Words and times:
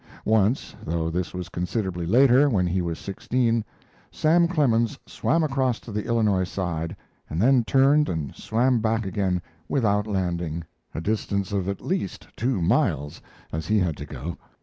Once 0.25 0.75
though 0.83 1.11
this 1.11 1.31
was 1.31 1.47
considerably 1.47 2.07
later, 2.07 2.49
when 2.49 2.65
he 2.65 2.81
was 2.81 2.97
sixteen 2.97 3.63
Sam 4.09 4.47
Clemens 4.47 4.97
swam 5.05 5.43
across 5.43 5.79
to 5.81 5.91
the 5.91 6.05
Illinois 6.05 6.45
side, 6.45 6.95
and 7.29 7.39
then 7.39 7.63
turned 7.63 8.09
and 8.09 8.33
swam 8.35 8.79
back 8.79 9.05
again 9.05 9.43
without 9.69 10.07
landing, 10.07 10.63
a 10.95 11.01
distance 11.01 11.51
of 11.51 11.69
at 11.69 11.81
least 11.81 12.27
two 12.35 12.63
miles, 12.63 13.21
as 13.51 13.67
he 13.67 13.77
had 13.77 13.95
to 13.97 14.07
go. 14.07 14.37